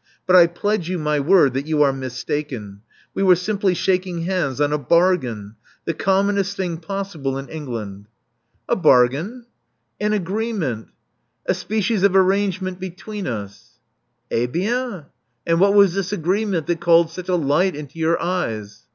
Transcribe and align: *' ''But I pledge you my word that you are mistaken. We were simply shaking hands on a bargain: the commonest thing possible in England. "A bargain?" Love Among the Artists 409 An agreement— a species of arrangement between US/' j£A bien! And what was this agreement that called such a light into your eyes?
*' 0.00 0.14
''But 0.28 0.34
I 0.34 0.48
pledge 0.48 0.88
you 0.88 0.98
my 0.98 1.20
word 1.20 1.54
that 1.54 1.68
you 1.68 1.80
are 1.84 1.92
mistaken. 1.92 2.80
We 3.14 3.22
were 3.22 3.36
simply 3.36 3.72
shaking 3.72 4.22
hands 4.22 4.60
on 4.60 4.72
a 4.72 4.78
bargain: 4.78 5.54
the 5.84 5.94
commonest 5.94 6.56
thing 6.56 6.78
possible 6.78 7.38
in 7.38 7.48
England. 7.48 8.08
"A 8.68 8.74
bargain?" 8.74 9.30
Love 9.30 9.30
Among 9.30 9.44
the 9.44 10.06
Artists 10.16 10.28
409 10.32 10.42
An 10.42 10.82
agreement— 10.82 10.88
a 11.46 11.54
species 11.54 12.02
of 12.02 12.16
arrangement 12.16 12.80
between 12.80 13.26
US/' 13.26 13.78
j£A 14.28 14.50
bien! 14.50 15.06
And 15.46 15.60
what 15.60 15.74
was 15.74 15.94
this 15.94 16.12
agreement 16.12 16.66
that 16.66 16.80
called 16.80 17.12
such 17.12 17.28
a 17.28 17.36
light 17.36 17.76
into 17.76 18.00
your 18.00 18.20
eyes? 18.20 18.86